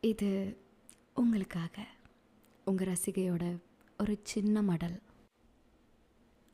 [0.00, 0.58] இது
[1.14, 1.86] உங்களுக்காக.
[2.64, 3.58] உங்கள் ரசிகையோட
[3.98, 5.00] ஒரு சின்ன மடல்.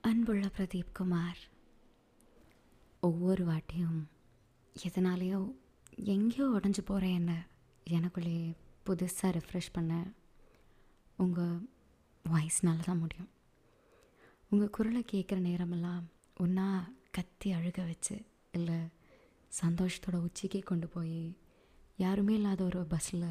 [0.01, 1.39] அன்புள்ள பிரதீப் குமார்
[3.01, 4.01] ஒவ்வொரு வாட்டியும்
[4.89, 5.55] எதனாலேயோ
[5.97, 7.47] எங்கேயோ உடஞ்சி போகிற என்ன
[7.91, 8.55] எனக்குள்ளேயே
[8.87, 10.13] புதுசாக ரெஃப்ரெஷ் பண்ண
[11.17, 11.59] உங்கள்
[12.25, 13.29] வாய்ஸ்னால தான் முடியும்.
[14.51, 16.05] உங்கள் குரலை கேட்குற நேரமெல்லாம்
[16.37, 18.79] ஒன்றா கத்தி அழுக வச்சு இல்லை
[19.63, 21.37] சந்தோஷத்தோட உச்சிக்கே கொண்டு போய்
[21.97, 23.29] யாருமே இல்லாத ஒரு பஸ்ஸில்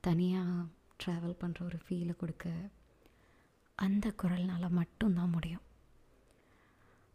[0.00, 0.64] தனியாக
[1.04, 2.50] ட்ராவல் பண்ணுற ஒரு ஃபீலை கொடுக்க
[3.74, 5.60] அந்த குரல்னால் மட்டும்தான் முடியும்.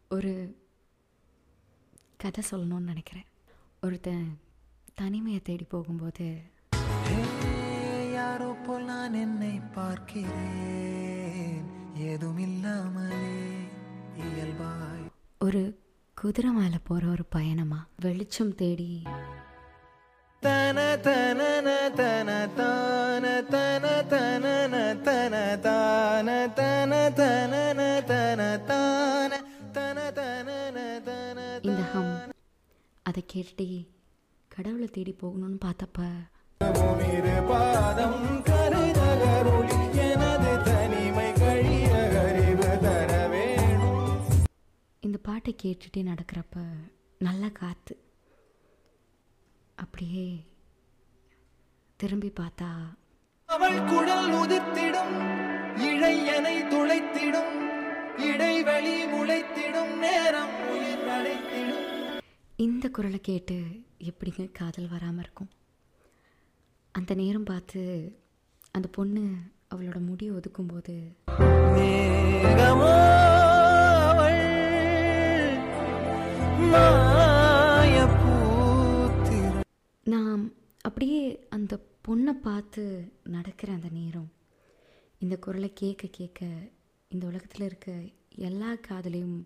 [0.10, 0.34] ஒரு
[2.18, 3.26] கதை சொல்லணும்னு நினைக்கிறேன்.
[3.82, 4.40] ஒருத்தன்
[4.94, 6.28] தனிமையை தேடி போகும்போது
[8.14, 10.30] யாரோ போல் நான் என்னை பார்க்கிறேன்.
[11.96, 13.34] ஏதுமில்லாமலே
[14.18, 15.06] இயல்பாய்.
[15.40, 15.62] ஒரு
[16.16, 17.88] குதிரை மேலே போகிற ஒரு பயணமா?
[18.00, 19.04] வெளிச்சம் தேடி
[20.46, 21.42] தன தன
[21.96, 22.30] தான
[23.46, 29.32] தன தனன தன தான தன தனன தன தான
[29.76, 32.14] தன தனன தன இந்த ஹம்
[33.06, 33.68] அதை கேட்டுட்டே
[34.52, 36.00] கடவுளை தேடி போகணும்னு பார்த்தப்ப
[37.50, 41.90] பாதம் கருதகருளி எனது தனிமை கழிய
[42.22, 44.14] அறிவு தர வேணும்
[45.04, 46.56] இந்த பாட்டை கேட்டுட்டே நடக்கிறப்ப
[47.22, 47.96] நல்ல காற்று
[49.78, 50.28] அப்படியே
[52.00, 52.70] திரும்பி பார்த்தா
[53.50, 55.16] அவள் குழல் உதிர்த்திடும்
[55.86, 57.56] இழையனை துளைத்திடும்
[58.26, 61.04] இடைவெளி முளைத்திடும் நேரம் உயிர்
[62.60, 63.58] இந்த குரலை கேட்டு
[64.02, 65.50] எப்படிங்க காதல் வராமல் இருக்கும்?
[66.96, 67.82] அந்த நேரம் பார்த்து
[68.72, 69.24] அந்த பொண்ணு
[69.70, 70.96] அவளோட முடியை ஒதுக்கும்போது
[71.76, 72.94] மேகமோ
[80.06, 84.32] நான் அப்படியே அந்த பொண்ணை பார்த்து நடக்கிற அந்த நேரம்
[85.20, 86.46] இந்த குரலை கேட்க கேட்க
[87.08, 88.04] இந்த உலகத்தில் இருக்க
[88.36, 89.44] எல்லா காதலையும்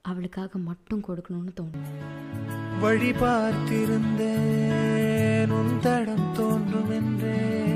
[0.00, 2.80] அவளுக்காக மட்டும் கொடுக்கணும்னு தோணும்.
[2.80, 7.66] வழி பார்த்திருந்தேன் தடம் தோன்றும் என்றே.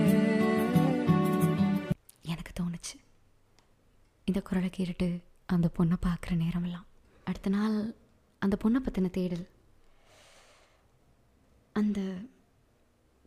[2.23, 2.97] எனக்கு தோணுச்சு.
[4.25, 6.87] இந்த குரலை கேட்டுட்டு அந்த பொண்ணை பார்க்குற நேரமெல்லாம்.
[7.25, 7.95] அடுத்த நாள்
[8.39, 9.49] அந்த பொண்ணை பற்றின தேடல்
[11.73, 12.01] அந்த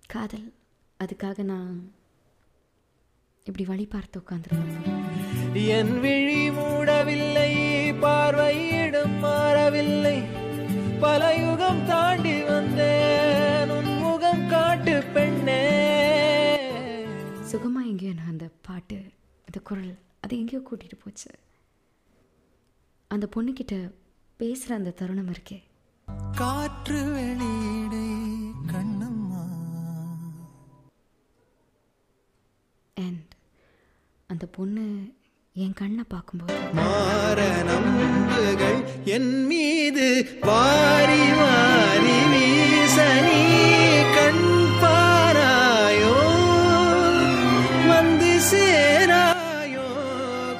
[0.07, 0.47] காதல்
[0.99, 1.93] அதுக்காக நான்
[3.45, 4.83] இப்படி வழி பார்த்து உட்காந்துருந்தேன்
[5.77, 7.51] என் விழி மூடவில்லை
[8.03, 10.17] பார்வையிடம் மாறவில்லை.
[10.99, 15.61] பல யுகம் தாண்டி வந்தேன் உன் முகம் காட்டு பெண்ணே.
[17.51, 18.99] சுகமாக எங்கேயோ நான் அந்த பாட்டு
[19.47, 21.29] அந்த குரல் அது எங்கேயோ கூட்டிகிட்டு போச்சு.
[23.07, 23.75] அந்த பொண்ணுக்கிட்ட
[24.39, 25.59] பேசுகிற அந்த தருணம் இருக்கே.
[26.39, 28.07] காற்று வெளியிடை
[28.71, 29.43] கண்ணம்மா.
[32.97, 33.31] அண்ட்
[34.29, 34.85] அந்த பொண்ணு
[35.55, 37.39] என் கண்ணை பார்க்கும்போது மாற
[37.69, 38.79] நம்புகள்
[39.15, 40.07] என் மீது
[40.49, 43.39] வாரி வாரி வீச நீ
[44.17, 44.43] கண்
[44.83, 46.15] பாராயோ
[47.91, 49.87] வந்து சேராயோ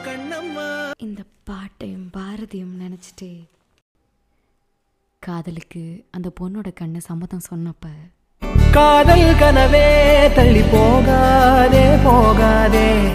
[0.08, 0.70] கண்ணம்மா.
[1.08, 3.32] இந்த பாட்டையும் பாரதியும் நினச்சிட்டே
[5.26, 7.86] காதலுக்கு அந்த பொண்ணோட கண்ணு சம்மதம் சொன்னப்ப
[8.72, 13.12] காதல் கனவே தள்ளி போகாதே போகாதே.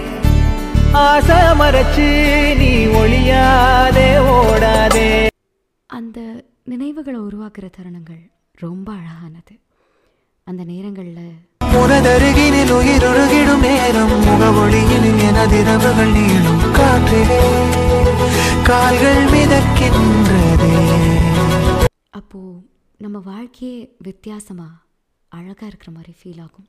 [0.92, 5.26] ஆசை மறைச்சு நீ ஒளியாதே ஓடாதே.
[5.86, 6.20] அந்த
[6.64, 9.60] நினைவுகளை உருவாக்குற தருணங்கள் ரொம்ப அழகானது.
[10.44, 17.42] அந்த நேரங்களில் உனதருகினில் உயிருருகிடும் நேரம் முகவொளியினில் எனதிரவுகள் நீளும் காற்றிலே.
[18.64, 20.89] கால்கள் மிதக்கின்றதே.
[22.32, 24.74] அப்போது நம்ம வாழ்க்கையே வித்தியாசமாக
[25.28, 26.68] அழகாக இருக்கிற மாதிரி ஃபீல் ஆகும்.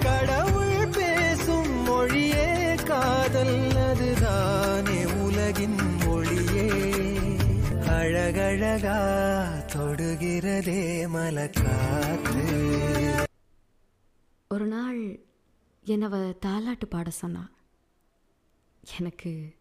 [0.00, 6.68] கடவுள் பேசும் மொழியே காதல் அதுதானே உலகின் மொழியே.
[7.80, 8.98] அழகழகா
[9.72, 12.46] தொடுகிறதே மலக்காற்று.
[14.48, 15.20] ஒரு நாள்
[15.84, 17.50] என்னவ தாலாட்டு பாட சொன்னா.
[18.98, 19.54] எனக்கு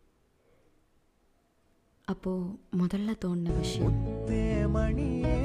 [2.05, 4.25] அப்போது முதல்ல தோணின விஷயம்.
[4.67, 5.35] தேமணியே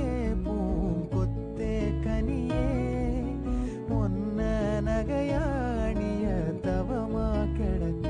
[0.44, 1.74] பூங்கொத்தே
[2.04, 2.64] கனியே
[3.98, 4.38] ஒன்ன
[4.86, 6.24] நகையாணிய
[6.64, 7.26] தவமா
[7.58, 8.08] கிடக்க.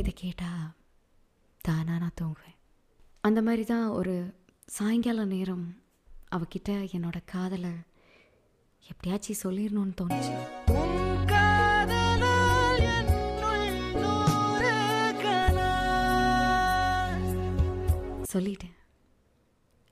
[0.00, 0.66] இதை கேட்டால்
[1.60, 2.58] தானா நான் தூங்குவேன்.
[3.28, 4.16] அந்த மாதிரி தான் ஒரு
[4.76, 5.66] சாயங்கால நேரம்
[6.36, 7.74] அவகிட்ட என்னோட காதலை
[8.92, 10.36] எப்படியாச்சும் சொல்லிடணும்னு தோணுச்சு.
[18.34, 18.73] சொல்லிட்டேன்.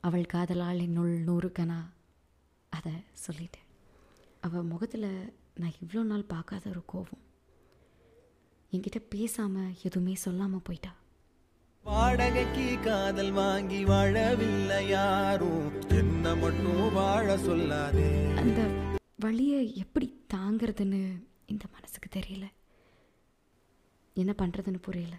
[0.05, 1.81] அவள் காதலால் என்னுள் நூறு கனா
[2.69, 2.93] அதை
[3.25, 3.69] சொல்லிட்டேன்.
[4.41, 7.23] அவள் முகத்தில் நான் இவ்வளோ நாள் பார்க்காத ஒரு கோபம்.
[8.73, 10.93] என்கிட்ட பேசாமல் எதுவுமே சொல்லாமல் போயிட்டா.
[11.85, 18.35] வாடகைக்கு காதல் வாங்கி வாழவில்லை யாரும் என்ன மட்டும் வாழ சொல்லாதே.
[18.35, 18.63] அந்த
[19.17, 21.03] வழியை எப்படி தாங்கிறதுன்னு
[21.47, 22.49] இந்த மனசுக்கு தெரியல.
[24.15, 25.17] என்ன பண்ணுறதுன்னு புரியல.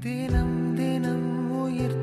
[0.00, 1.28] தினம் தினம்
[1.62, 1.98] உயிர்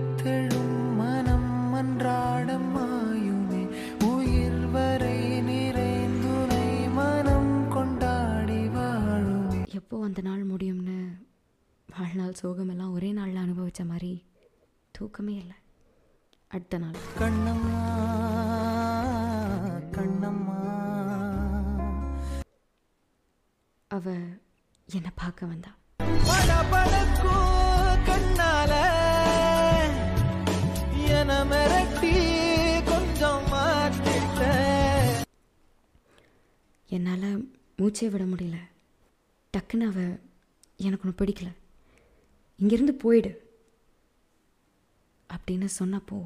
[1.95, 3.59] அன்றாடம் மாயுமே.
[4.05, 5.19] உயிர் வரை
[5.49, 6.65] நிறைந்துனை
[6.95, 9.59] மனம் கொண்டாடி வாழுமே.
[9.79, 10.97] எப்போ அந்த நாள் முடியும்னு
[11.89, 14.11] வாழ்நாள் சோகமெல்லாம் ஒரே நாளில் அனுபவித்த மாதிரி
[14.95, 15.57] தூக்கமே இல்லை.
[16.55, 16.97] அடுத்த நாள்.
[17.21, 17.79] கண்ணம்மா
[19.97, 20.59] கண்ணம்மா.
[23.91, 24.05] அவ
[24.87, 25.73] என்னை பார்க்க வந்தா.
[28.09, 28.73] கண்ணால
[31.17, 31.31] என
[36.95, 37.29] என்னால்
[37.77, 38.57] மூச்சே விட முடியல.
[39.53, 39.99] டக்குன்னு அவ
[40.85, 41.49] எனக்கு ஒன்று பிடிக்கல.
[42.61, 43.31] இங்கேருந்து போயிடு.
[45.33, 46.17] அப்படின்னு சொன்னப்போ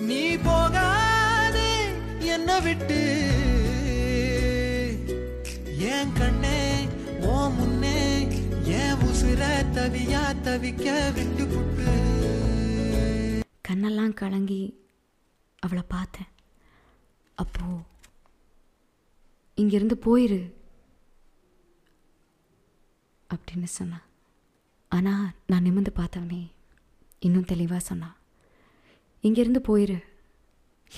[0.00, 1.70] நீ போகாதே
[2.18, 3.00] என்ன விட்டு.
[5.90, 6.88] என் கண்ணே
[7.20, 7.98] ஓ முன்னே
[8.78, 9.42] என் உசுர
[9.76, 11.88] தவியா தவிக்க விட்டு புட்டு.
[13.68, 14.62] கண்ணெல்லாம் கலங்கி
[15.58, 16.30] அவளை பார்த்தேன்.
[17.34, 17.64] அப்போ
[19.60, 20.40] இங்கேருந்து போயிரு.
[23.30, 24.06] அப்படின்னு சொன்னான்
[24.88, 26.42] ஆனால் நான் நிமிர்ந்து பார்த்தவனே
[27.26, 28.16] இன்னும் தெளிவாக சொன்னான்
[29.26, 29.98] இங்கேருந்து போயிரு.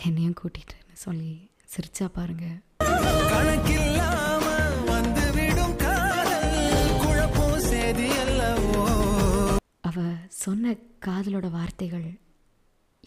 [0.04, 1.32] என்னையும் கூட்டிட்டுன்னு சொல்லி
[1.72, 2.46] சிரிச்சா பாருங்க.
[9.88, 10.02] அவ
[10.44, 10.74] சொன்ன
[11.06, 12.06] காதலோட வார்த்தைகள்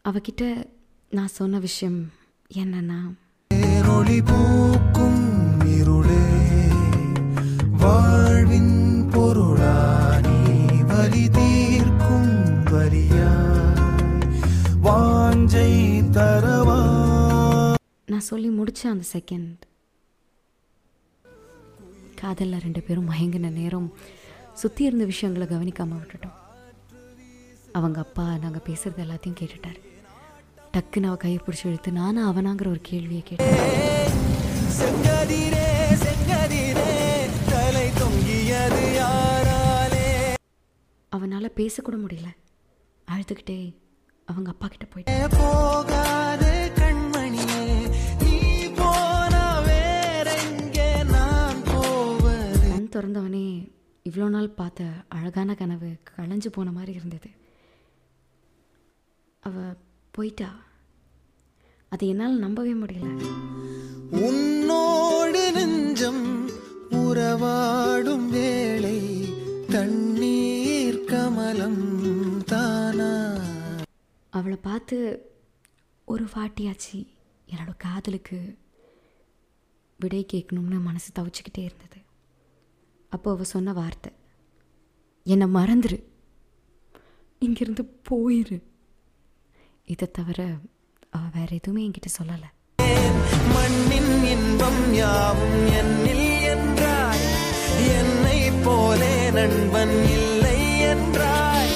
[0.04, 0.44] அவகிட்ட
[1.10, 1.98] நான் சொன்ன விஷயம்
[2.50, 2.98] என்னன்னா
[3.94, 5.22] ஒளி பூக்கும்
[5.74, 6.24] இருளே
[7.82, 8.74] வாழ்வின்
[9.14, 9.76] பொருளா
[10.26, 10.34] நீ
[10.90, 12.34] வலி தீர்க்கும்
[12.72, 14.28] வரியாய்
[14.86, 15.70] வாஞ்சை
[16.16, 16.78] தரவா
[18.08, 19.62] நான் சொல்லி முடிச்ச அந்த செகண்ட்
[22.24, 23.88] காதலில் ரெண்டு பேரும் மயங்கின நேரம்
[24.60, 26.36] சுற்றி இருந்த விஷயங்களை கவனிக்காமல் விட்டுட்டோம்.
[27.78, 29.80] அவங்க அப்பா நாங்கள் பேசுகிறது எல்லாத்தையும் கேட்டுட்டார்.
[30.74, 33.60] டக்குன்னு அவள் கையை பிடிச்சி இழுத்து நானும் அவனாங்கிற ஒரு கேள்வியை கேட்டேன்.
[41.16, 42.30] அவனால் பேசக்கூட முடியல.
[43.14, 43.58] அழுதுகிட்டே
[44.30, 45.12] அவங்க அப்பா கிட்ட போயிட்டு
[52.94, 53.72] திறந்தவனே
[54.10, 57.30] இவ்வளோ நாள் பார்த்த அழகான கனவு களைஞ்சு போன மாதிரி இருந்தது.
[59.40, 59.74] அவ
[60.10, 60.62] போயிட்டா?
[61.88, 63.30] அதை என்னால் நம்பவே முடியல.
[64.10, 66.48] உன்னோடு நெஞ்சம்
[66.90, 69.24] உறவாடும் வேளை
[69.68, 73.36] தண்ணீர் கமலம் தானா?
[74.30, 75.30] அவளை பார்த்து
[76.04, 77.06] ஒரு வாட்டியாச்சு
[77.48, 78.58] என்னோட காதலுக்கு
[79.98, 82.03] விடை கேட்கணும்னு மனசு தவிச்சுக்கிட்டே இருந்தது.
[83.14, 84.12] அப்போ அவ சொன்ன வார்த்தை.
[85.26, 85.98] என்னை மறந்துரு.
[87.38, 88.58] இங்கிருந்து போயிரு.
[89.84, 90.38] இதை தவிர
[91.10, 92.48] அவ வேற எதுவுமே என்கிட்ட சொல்லலை.
[93.54, 97.24] மண்ணின் இன்பம் யாவும் என்னில் என்றாய்.
[97.98, 100.58] என்னை போலே நண்பன் இல்லை
[100.92, 101.72] என்றாய்.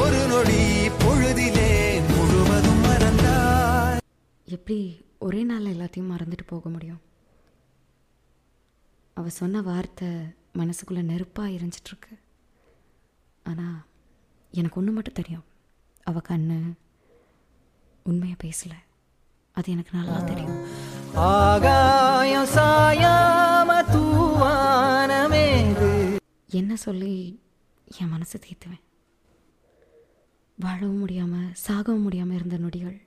[0.00, 0.62] ஒரு நொடி
[1.02, 1.72] பொழுதிலே
[2.10, 4.02] முழுவதும் மறந்தாய்.
[4.44, 4.80] எப்படி
[5.18, 7.02] ஒரே நாளில் எல்லாத்தையும் மறந்துட்டு போக முடியும்?
[9.14, 10.08] அவ சொன்ன வார்த்தை
[10.58, 12.14] மனசுக்குள்ளே நெருப்பாக எரிஞ்சிட்ருக்கு.
[13.50, 13.78] ஆனால்
[14.50, 15.44] எனக்கு ஒன்று மட்டும் தெரியும்.
[16.04, 16.58] அவ கண்ணு
[18.02, 18.74] உண்மையை பேசல.
[19.52, 20.58] அது எனக்கு நல்லா தெரியும்.
[21.14, 25.90] ஆகாயம் சாயாம தூவானமேது.
[26.60, 27.14] என்ன சொல்லி
[28.00, 28.84] என் மனசை தீர்த்துவேன்
[30.58, 32.98] வாழவும் முடியாமல் சாகவும் முடியாமல் இருந்த நொடிகள்.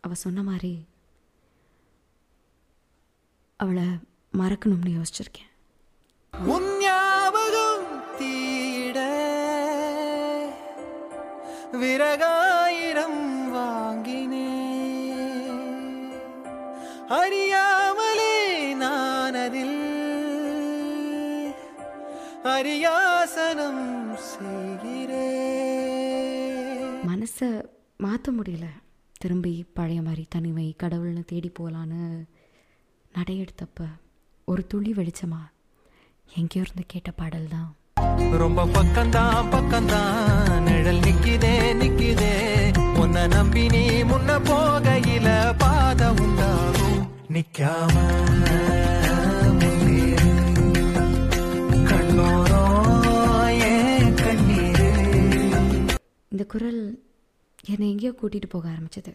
[0.00, 0.72] அவ சொன்ன மாதிரி
[3.56, 3.84] அவளை
[4.40, 5.52] மறக்கணும்னு யோசிச்சிருக்கேன்.
[6.44, 7.86] உன் ஞாபகம்
[8.18, 8.98] தீட
[11.72, 14.44] விறகாயிரம் வாங்கினே.
[17.08, 19.80] அறியாமலே நான் அதில்
[22.44, 25.28] அரியாசனம் செய்கிறே.
[27.06, 27.64] மனசை
[27.96, 28.64] மாற்ற முடியல.
[29.18, 32.24] திரும்பி பழைய மாதிரி தனிமை கடவுள்னு தேடி போகலான்னு
[33.14, 33.86] நடையெடுத்தப்ப
[34.44, 35.54] ஒரு துளி வெளிச்சமாக
[36.34, 37.76] எங்கேயோ இருந்து கேட்ட பாடல் தான்.
[38.38, 40.62] ரொம்ப பக்கம்தான் பக்கம்தான்.
[40.62, 42.32] நிழல் நிக்குதே நிக்குதே.
[43.00, 47.02] உன்னை நம்பி நீ முன்ன போகையில பாத உண்டாகும்.
[47.32, 47.94] நிக்காம
[56.32, 57.04] இந்த குரல்
[57.64, 59.12] என்னை எங்கேயோ கூட்டிகிட்டு போக ஆரம்பிச்சது.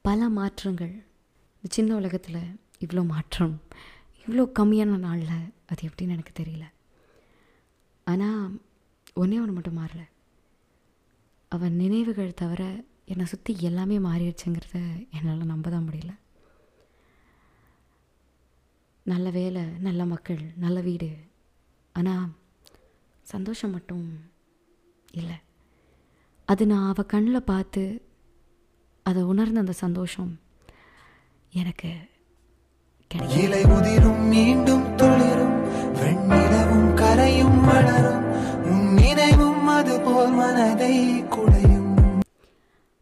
[0.00, 1.04] பல மாற்றங்கள்.
[1.56, 3.60] இந்த சின்ன உலகத்தில் இவ்வளோ மாற்றம்.
[4.28, 6.64] இவ்வளோ கம்மியான நாளில் அது எப்படின்னு எனக்கு தெரியல.
[8.06, 8.42] ஆனால்
[9.14, 10.02] ஒன்றே ஒன்று மட்டும் மாறல.
[11.48, 12.62] அவன் நினைவுகள் தவிர
[13.04, 14.78] என்னை சுற்றி எல்லாமே மாறிடுச்சுங்கிறத
[15.16, 16.12] என்னால் நம்ப தான் முடியல.
[19.06, 21.10] நல்ல வேலை நல்ல மக்கள் நல்ல வீடு.
[21.94, 22.26] ஆனால்
[23.22, 24.06] சந்தோஷம் மட்டும்
[25.10, 25.38] இல்லை.
[26.44, 27.82] அது நான் அவள் கண்ணில் பார்த்து
[29.02, 30.32] அதை உணர்ந்த அந்த சந்தோஷம்
[31.52, 31.90] எனக்கு
[33.10, 35.62] இலை உதிரும் மீண்டும் துளிரும்.
[35.98, 38.24] வெண்ணிலவும் கரையும் வளரும்.
[38.70, 42.22] உன் நினைவும் அது போல் மனதை குடையும்.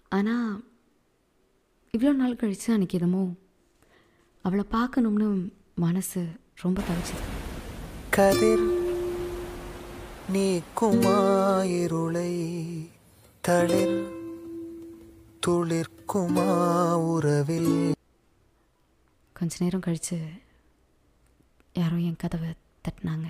[0.08, 0.64] ஆனால்
[1.98, 3.28] இவ்வளோ நாள் கழித்து அன்றைக்கி என்னமோ
[4.42, 6.26] அவளை பார்க்கணும்னு மனசு
[6.62, 7.24] ரொம்ப தவிச்சது.
[8.10, 8.70] கதிர்
[10.32, 12.34] நீக்குமாயிருளை
[13.40, 14.12] தளிர்
[15.46, 17.95] துளிர்க்குமா உறவில்.
[19.38, 20.16] கொஞ்ச நேரம் கழித்து
[21.74, 22.50] யாரோ என் கதவை
[22.84, 23.28] தட்டினாங்க.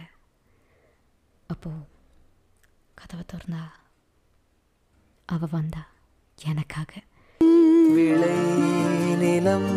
[1.53, 1.81] அப்போது
[2.95, 3.63] கதவை திறந்தா
[5.29, 5.83] அவள் வந்தா
[6.39, 6.93] எனக்காக.
[7.97, 8.37] விளை
[9.23, 9.69] நிலம்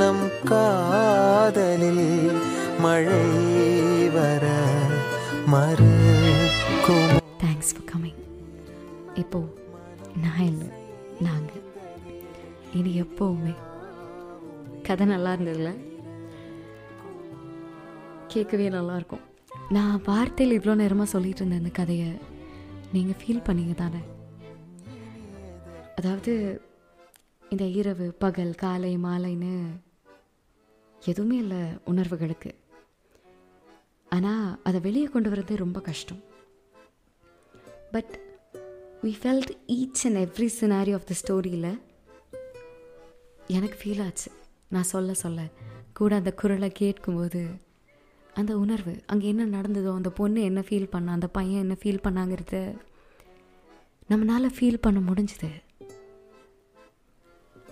[0.00, 2.04] நம் காதலில்
[2.84, 3.24] மழை
[4.16, 4.44] வர
[5.54, 7.16] மறுக்கும்?
[7.42, 8.22] தேங்க்ஸ் ஃபார் கம்மிங்
[9.14, 9.40] இப்போ
[10.24, 10.70] நான் இல்லை
[11.26, 11.66] நாங்கள்
[12.78, 13.54] இனி எப்போவுமே
[14.88, 15.70] கதை நல்லா இருந்ததில்ல
[18.32, 19.24] கேட்கவே நல்லாயிருக்கும்
[19.76, 22.08] நான் வார்த்தையில் இவ்வளோ நேரமாக சொல்லிட்டு இருந்தேன் இந்த கதையை
[22.94, 24.00] நீங்கள் ஃபீல் பண்ணீங்க தானே?
[25.98, 26.32] அதாவது
[27.52, 29.52] இந்த இரவு பகல் காலை மாலைன்னு
[31.10, 31.62] எதுவுமே இல்லை
[31.92, 32.50] உணர்வுகளுக்கு.
[34.16, 36.22] ஆனால் அதை வெளியே கொண்டு வரது ரொம்ப கஷ்டம்.
[37.94, 38.12] But
[39.04, 41.72] we felt each and every scenario of the ஸ்டோரியில்
[43.56, 44.30] எனக்கு ஃபீல் ஆச்சு.
[44.72, 45.40] நான் சொல்ல சொல்ல
[45.92, 47.42] கூட அந்த குரலை கேட்கும்போது
[48.34, 52.58] அந்த உணர்வு அங்கே என்ன நடந்ததோ அந்த பொண்ணு என்ன ஃபீல் பண்ணா அந்த பையன் என்ன ஃபீல் பண்ணாங்கிறத
[54.10, 55.50] நம்மளால் ஃபீல் பண்ண முடிஞ்சுது.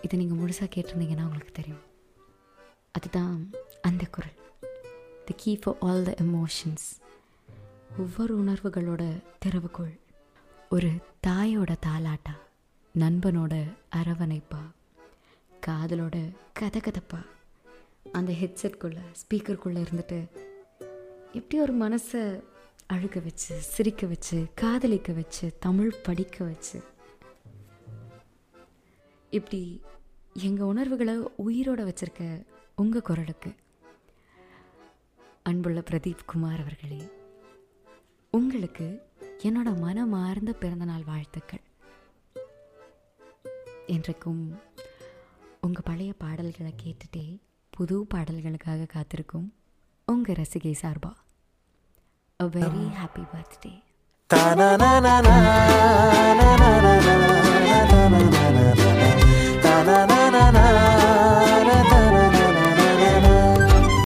[0.02, 1.82] இதை நீங்கள் முழுசாக கேட்டிருந்தீங்கன்னா உங்களுக்கு தெரியும்.
[2.92, 3.34] அதுதான்
[3.82, 4.36] அந்த குரல்.
[5.26, 6.86] The key for all the emotions
[7.98, 9.02] ஒவ்வொரு உணர்வுகளோட
[9.44, 9.94] திறவுகோள்.
[10.68, 10.90] ஒரு
[11.26, 12.34] தாயோட தாலாட்டா
[12.94, 13.54] நண்பனோட
[13.90, 14.62] அரவணைப்பா
[15.66, 17.26] காதலோட கதகதப்பா.
[18.12, 20.28] அந்த ஹெட்செட்குள்ளே ஸ்பீக்கருக்குள்ளே இருந்துட்டு
[21.32, 22.42] எப்படி ஒரு மனசை
[22.92, 26.82] அழுக வச்சு சிரிக்க வச்சு காதலிக்க வச்சு தமிழ் படிக்க வச்சு
[29.30, 29.82] இப்படி
[30.32, 33.54] எங்கள் உணர்வுகளை உயிரோட வச்சிருக்க உங்கள் குரலுக்கு
[35.42, 37.08] அன்புள்ள பிரதீப் குமார் அவர்களே
[38.30, 39.02] உங்களுக்கு
[39.38, 41.60] என்னோட மனமார்ந்த பிறந்தநாள் வாழ்த்துக்கள்.
[43.86, 44.60] என்றைக்கும்
[45.62, 47.24] உங்கள் பழைய பாடல்களை கேட்டுட்டே
[47.70, 49.48] புது பாடல்களுக்காக காத்திருக்கும்
[50.08, 51.12] உங்கள் ரசிகை சார்பா.
[52.40, 53.72] A very happy birthday